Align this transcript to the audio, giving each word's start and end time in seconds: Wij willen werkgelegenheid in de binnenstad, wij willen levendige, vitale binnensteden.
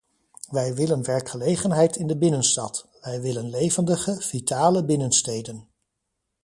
Wij 0.49 0.73
willen 0.73 1.03
werkgelegenheid 1.03 1.95
in 1.95 2.07
de 2.07 2.17
binnenstad, 2.17 2.87
wij 3.01 3.21
willen 3.21 3.49
levendige, 3.49 4.21
vitale 4.21 4.85
binnensteden. 4.85 5.67